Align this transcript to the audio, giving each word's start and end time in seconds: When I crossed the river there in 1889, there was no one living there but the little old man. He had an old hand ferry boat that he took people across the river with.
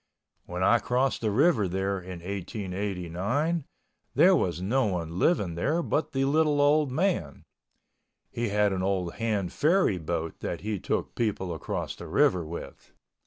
When 0.47 0.63
I 0.63 0.79
crossed 0.79 1.21
the 1.21 1.29
river 1.29 1.67
there 1.67 1.99
in 1.99 2.21
1889, 2.21 3.65
there 4.15 4.35
was 4.35 4.59
no 4.59 4.87
one 4.87 5.19
living 5.19 5.53
there 5.53 5.83
but 5.83 6.11
the 6.11 6.25
little 6.25 6.59
old 6.59 6.91
man. 6.91 7.43
He 8.31 8.49
had 8.49 8.73
an 8.73 8.81
old 8.81 9.13
hand 9.13 9.53
ferry 9.53 9.99
boat 9.99 10.39
that 10.39 10.61
he 10.61 10.79
took 10.79 11.13
people 11.13 11.53
across 11.53 11.95
the 11.95 12.07
river 12.07 12.43
with. 12.43 12.93